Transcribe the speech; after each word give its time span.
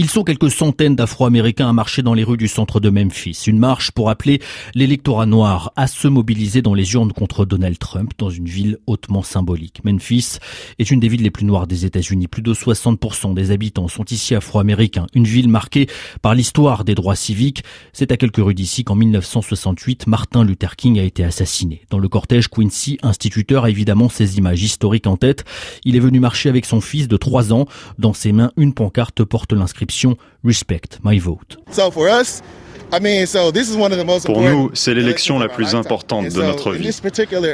Ils 0.00 0.08
sont 0.08 0.22
quelques 0.22 0.52
centaines 0.52 0.94
d'Afro-Américains 0.94 1.68
à 1.68 1.72
marcher 1.72 2.02
dans 2.02 2.14
les 2.14 2.22
rues 2.22 2.36
du 2.36 2.46
centre 2.46 2.78
de 2.78 2.88
Memphis. 2.88 3.36
Une 3.48 3.58
marche 3.58 3.90
pour 3.90 4.10
appeler 4.10 4.40
l'électorat 4.76 5.26
noir 5.26 5.72
à 5.74 5.88
se 5.88 6.06
mobiliser 6.06 6.62
dans 6.62 6.72
les 6.72 6.92
urnes 6.92 7.12
contre 7.12 7.44
Donald 7.44 7.76
Trump 7.80 8.12
dans 8.16 8.30
une 8.30 8.46
ville 8.46 8.78
hautement 8.86 9.24
symbolique. 9.24 9.80
Memphis 9.82 10.38
est 10.78 10.92
une 10.92 11.00
des 11.00 11.08
villes 11.08 11.24
les 11.24 11.32
plus 11.32 11.44
noires 11.44 11.66
des 11.66 11.84
États-Unis. 11.84 12.28
Plus 12.28 12.42
de 12.42 12.54
60% 12.54 13.34
des 13.34 13.50
habitants 13.50 13.88
sont 13.88 14.04
ici 14.04 14.36
afro-américains. 14.36 15.06
Une 15.14 15.24
ville 15.24 15.48
marquée 15.48 15.88
par 16.22 16.36
l'histoire 16.36 16.84
des 16.84 16.94
droits 16.94 17.16
civiques. 17.16 17.64
C'est 17.92 18.12
à 18.12 18.16
quelques 18.16 18.36
rues 18.36 18.54
d'ici 18.54 18.84
qu'en 18.84 18.94
1968, 18.94 20.06
Martin 20.06 20.44
Luther 20.44 20.76
King 20.76 21.00
a 21.00 21.02
été 21.02 21.24
assassiné. 21.24 21.82
Dans 21.90 21.98
le 21.98 22.08
cortège, 22.08 22.46
Quincy, 22.46 22.98
instituteur, 23.02 23.64
a 23.64 23.70
évidemment 23.70 24.08
ces 24.08 24.38
images 24.38 24.62
historiques 24.62 25.08
en 25.08 25.16
tête. 25.16 25.44
Il 25.82 25.96
est 25.96 26.00
venu 26.00 26.20
marcher 26.20 26.48
avec 26.48 26.66
son 26.66 26.80
fils 26.80 27.08
de 27.08 27.16
3 27.16 27.52
ans. 27.52 27.66
Dans 27.98 28.12
ses 28.12 28.30
mains, 28.30 28.52
une 28.56 28.74
pancarte 28.74 29.24
porte 29.24 29.52
l'inscription 29.52 29.87
Respect 30.44 30.98
my 31.02 31.18
vote. 31.18 31.58
Pour 34.24 34.40
nous, 34.40 34.70
c'est 34.72 34.94
l'élection 34.94 35.38
la 35.38 35.48
plus 35.48 35.74
importante 35.74 36.28
de 36.28 36.42
notre 36.42 36.72
vie. 36.72 36.90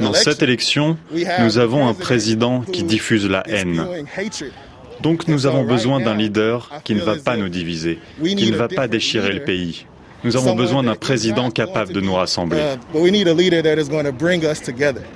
Dans 0.00 0.12
cette 0.12 0.42
élection, 0.42 0.98
nous 1.40 1.58
avons 1.58 1.88
un 1.88 1.94
président 1.94 2.60
qui 2.60 2.82
diffuse 2.82 3.26
la 3.28 3.42
haine. 3.48 3.86
Donc 5.00 5.26
nous 5.28 5.46
avons 5.46 5.64
besoin 5.64 6.00
d'un 6.00 6.14
leader 6.14 6.70
qui 6.84 6.94
ne 6.94 7.02
va 7.02 7.16
pas 7.16 7.36
nous 7.36 7.48
diviser, 7.48 7.98
qui 8.24 8.50
ne 8.50 8.56
va 8.56 8.68
pas 8.68 8.88
déchirer 8.88 9.32
le 9.32 9.42
pays. 9.42 9.86
Nous 10.24 10.36
avons 10.36 10.54
besoin 10.54 10.84
d'un 10.84 10.94
président 10.94 11.50
capable 11.50 11.92
de 11.92 12.00
nous 12.00 12.14
rassembler. 12.14 12.60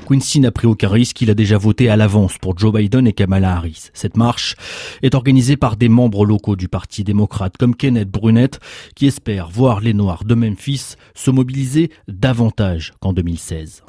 Quincy 0.08 0.40
n'a 0.40 0.50
pris 0.50 0.66
aucun 0.66 0.88
risque, 0.88 1.20
il 1.20 1.30
a 1.30 1.34
déjà 1.34 1.58
voté 1.58 1.88
à 1.88 1.96
l'avance 1.96 2.38
pour 2.38 2.58
Joe 2.58 2.72
Biden 2.72 3.06
et 3.06 3.12
Kamala 3.12 3.52
Harris. 3.56 3.90
Cette 3.94 4.16
marche 4.16 4.56
est 5.02 5.14
organisée 5.14 5.56
par 5.56 5.76
des 5.76 5.88
membres 5.88 6.26
locaux 6.26 6.56
du 6.56 6.68
Parti 6.68 7.04
démocrate 7.04 7.56
comme 7.56 7.76
Kenneth 7.76 8.10
Brunette 8.10 8.58
qui 8.96 9.06
espère 9.06 9.48
voir 9.48 9.80
les 9.80 9.94
Noirs 9.94 10.24
de 10.24 10.34
Memphis 10.34 10.96
se 11.14 11.30
mobiliser 11.30 11.90
davantage 12.08 12.92
qu'en 13.00 13.12
2016. 13.12 13.84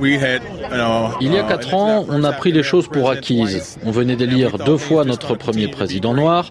Il 0.00 1.32
y 1.32 1.38
a 1.38 1.42
quatre 1.42 1.74
ans, 1.74 2.06
on 2.08 2.24
a 2.24 2.32
pris 2.32 2.52
les 2.52 2.62
choses 2.62 2.88
pour 2.88 3.10
acquises. 3.10 3.78
On 3.84 3.90
venait 3.90 4.16
d'élire 4.16 4.58
deux 4.58 4.76
fois 4.76 5.04
notre 5.04 5.34
premier 5.34 5.68
président 5.68 6.14
noir. 6.14 6.50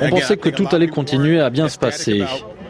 On 0.00 0.10
pensait 0.10 0.36
que 0.36 0.48
tout 0.48 0.66
allait 0.72 0.88
continuer 0.88 1.40
à 1.40 1.50
bien 1.50 1.68
se 1.68 1.78
passer. 1.78 2.24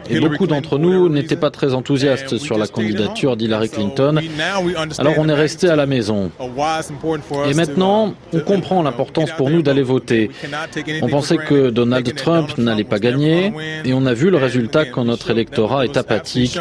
Et 0.09 0.19
beaucoup 0.19 0.47
d'entre 0.47 0.77
nous 0.77 1.09
n'étaient 1.09 1.35
pas 1.35 1.51
très 1.51 1.73
enthousiastes 1.73 2.37
sur 2.37 2.57
la 2.57 2.67
candidature 2.67 3.37
d'Hillary 3.37 3.69
Clinton. 3.69 4.19
Alors 4.97 5.15
on 5.17 5.29
est 5.29 5.33
resté 5.33 5.69
à 5.69 5.75
la 5.75 5.85
maison. 5.85 6.31
Et 7.47 7.53
maintenant, 7.53 8.13
on 8.33 8.39
comprend 8.39 8.81
l'importance 8.81 9.31
pour 9.31 9.49
nous 9.49 9.61
d'aller 9.61 9.83
voter. 9.83 10.31
On 11.01 11.07
pensait 11.07 11.37
que 11.37 11.69
Donald 11.69 12.15
Trump 12.15 12.57
n'allait 12.57 12.83
pas 12.83 12.99
gagner 12.99 13.53
et 13.85 13.93
on 13.93 14.05
a 14.05 14.13
vu 14.13 14.29
le 14.29 14.37
résultat 14.37 14.85
quand 14.85 15.05
notre 15.05 15.29
électorat 15.29 15.85
est 15.85 15.97
apathique, 15.97 16.59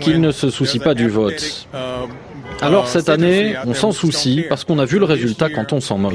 qu'il 0.00 0.20
ne 0.20 0.32
se 0.32 0.50
soucie 0.50 0.80
pas 0.80 0.94
du 0.94 1.08
vote. 1.08 1.68
Alors 2.62 2.88
cette 2.88 3.08
année, 3.08 3.54
on 3.66 3.74
s'en 3.74 3.92
soucie 3.92 4.44
parce 4.48 4.64
qu'on 4.64 4.78
a 4.78 4.84
vu 4.84 4.98
le 4.98 5.04
résultat 5.04 5.50
quand 5.50 5.72
on 5.72 5.80
s'en 5.80 5.98
moque. 5.98 6.14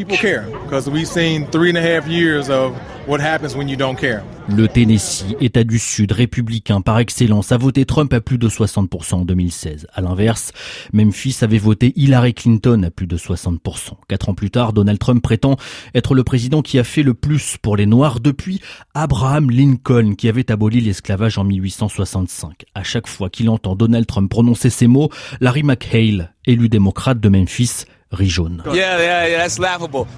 Le 4.48 4.68
Tennessee, 4.68 5.36
État 5.40 5.64
du 5.64 5.80
Sud, 5.80 6.12
républicain 6.12 6.82
par 6.82 7.00
excellence, 7.00 7.52
a 7.52 7.58
voté 7.58 7.86
Trump 7.86 8.14
à 8.14 8.22
plus 8.22 8.38
de 8.38 8.48
60% 8.48 9.14
en 9.14 9.26
2016. 9.26 9.88
À 9.94 10.02
l'inverse, 10.02 10.52
Memphis 10.94 11.38
avait 11.42 11.58
voté 11.58 11.94
Hillary 11.96 12.34
Clinton 12.34 12.84
à 12.84 12.92
plus 12.92 13.08
de 13.08 13.18
60%. 13.18 13.60
Quatre 14.08 14.30
ans 14.30 14.34
plus 14.34 14.52
tard, 14.52 14.74
Donald 14.74 15.00
Trump 15.00 15.22
prétend 15.22 15.58
être 15.96 16.16
le 16.16 16.24
président 16.24 16.62
qui 16.62 16.80
a 16.80 16.84
fait 16.84 17.04
le 17.04 17.14
plus 17.14 17.58
pour 17.62 17.76
les 17.76 17.86
Noirs 17.86 18.20
depuis 18.20 18.62
Abraham 18.94 19.50
Lincoln, 19.50 20.16
qui 20.16 20.28
avait 20.30 20.52
aboli 20.52 20.82
l'esclavage 20.82 21.38
en 21.38 21.44
1865. 21.44 22.66
À 22.76 22.84
chaque 22.84 23.08
fois 23.08 23.30
qu'il 23.30 23.50
entend 23.50 23.76
Donald 23.76 24.06
Trump 24.06 24.30
prononcer 24.30 24.70
ces 24.70 24.88
mots, 24.88 25.10
Larry 25.40 25.64
McHale, 25.64 26.31
élu 26.46 26.70
démocrate 26.70 27.20
de 27.20 27.30
Memphis, 27.30 27.86
rit 28.12 28.30
jaune. 28.30 28.64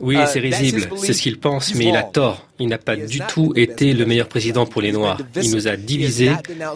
Oui, 0.01 0.17
c'est 0.27 0.39
risible, 0.39 0.89
c'est 0.97 1.13
ce 1.13 1.21
qu'il 1.21 1.39
pense, 1.39 1.73
mais 1.75 1.85
il 1.85 1.95
a 1.95 2.03
tort. 2.03 2.47
Il 2.63 2.69
n'a 2.69 2.77
pas 2.77 2.95
du 2.95 3.19
tout 3.27 3.51
été 3.57 3.93
le 3.93 4.05
meilleur 4.05 4.29
président 4.29 4.65
pour 4.65 4.81
les 4.81 4.93
Noirs. 4.93 5.19
Il 5.35 5.51
nous 5.51 5.67
a 5.67 5.75
divisés. 5.75 6.31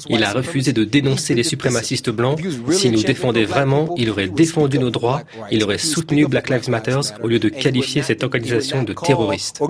Il 0.09 0.21
a 0.21 0.33
refusé 0.33 0.73
de 0.73 0.83
dénoncer 0.83 1.33
les 1.33 1.43
suprémacistes 1.43 2.09
blancs. 2.09 2.37
S'il 2.71 2.91
nous 2.91 3.03
défendait 3.03 3.45
vraiment, 3.45 3.95
il 3.95 4.09
aurait 4.09 4.27
défendu 4.27 4.79
nos 4.79 4.89
droits. 4.89 5.23
Il 5.49 5.63
aurait 5.63 5.77
soutenu 5.77 6.27
Black 6.27 6.49
Lives 6.49 6.69
Matter 6.69 6.99
au 7.23 7.29
lieu 7.29 7.39
de 7.39 7.47
qualifier 7.47 8.03
cette 8.03 8.21
organisation 8.21 8.83
de 8.83 8.91
terroriste. 8.91 9.61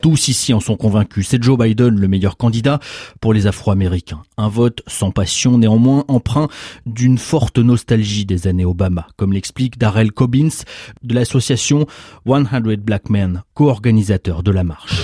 Tous 0.00 0.28
ici 0.28 0.54
en 0.54 0.60
sont 0.60 0.76
convaincus. 0.76 1.26
C'est 1.30 1.42
Joe 1.42 1.58
Biden 1.58 1.98
le 1.98 2.06
meilleur 2.06 2.36
candidat 2.36 2.78
pour 3.20 3.34
les 3.34 3.48
Afro-Américains. 3.48 4.22
Un 4.36 4.48
vote 4.48 4.82
sans 4.86 5.10
passion, 5.10 5.58
néanmoins 5.58 6.04
emprunt 6.06 6.46
d'une 6.86 7.18
forte 7.18 7.58
nostalgie 7.58 8.24
des 8.24 8.46
années 8.46 8.64
Obama, 8.64 9.08
comme 9.16 9.32
l'explique 9.32 9.78
Darrell 9.78 10.12
Cobbins 10.12 10.62
de 11.02 11.14
l'association 11.14 11.88
100 12.26 12.78
Black 12.78 13.08
Men, 13.10 13.42
co-organisateur 13.54 14.42
de 14.42 14.50
la 14.50 14.64
marche. 14.64 15.02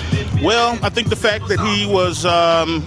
Um, 2.24 2.82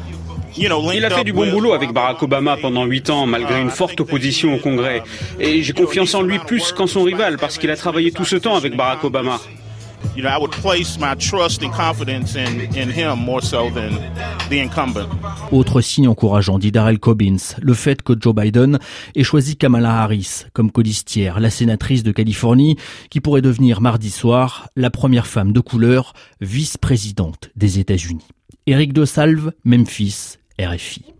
Il 0.57 1.05
a 1.05 1.09
fait 1.09 1.23
du 1.23 1.33
bon 1.33 1.49
boulot 1.49 1.73
avec 1.73 1.91
Barack 1.91 2.21
Obama 2.23 2.57
pendant 2.57 2.85
huit 2.85 3.09
ans, 3.09 3.25
malgré 3.25 3.61
une 3.61 3.69
forte 3.69 3.99
opposition 4.01 4.55
au 4.55 4.57
Congrès. 4.57 5.03
Et 5.39 5.61
j'ai 5.63 5.73
confiance 5.73 6.13
en 6.15 6.21
lui 6.21 6.39
plus 6.39 6.71
qu'en 6.71 6.87
son 6.87 7.03
rival, 7.03 7.37
parce 7.37 7.57
qu'il 7.57 7.69
a 7.69 7.75
travaillé 7.75 8.11
tout 8.11 8.25
ce 8.25 8.35
temps 8.35 8.55
avec 8.55 8.75
Barack 8.75 9.03
Obama. 9.03 9.39
Autre 15.51 15.81
signe 15.81 16.07
encourageant, 16.07 16.59
dit 16.59 16.71
Darrell 16.71 16.99
Cobbins, 16.99 17.37
le 17.61 17.73
fait 17.73 18.01
que 18.01 18.13
Joe 18.19 18.35
Biden 18.35 18.79
ait 19.15 19.23
choisi 19.23 19.55
Kamala 19.55 20.01
Harris 20.01 20.45
comme 20.53 20.71
codistière, 20.71 21.39
la 21.39 21.49
sénatrice 21.49 22.03
de 22.03 22.11
Californie, 22.11 22.77
qui 23.09 23.21
pourrait 23.21 23.41
devenir 23.41 23.81
mardi 23.81 24.09
soir 24.09 24.69
la 24.75 24.89
première 24.89 25.27
femme 25.27 25.53
de 25.53 25.59
couleur 25.59 26.13
vice-présidente 26.41 27.49
des 27.55 27.79
États-Unis. 27.79 28.27
Éric 28.67 28.93
de 28.93 29.05
Salve, 29.05 29.51
Memphis, 29.63 30.37
RFI. 30.59 31.13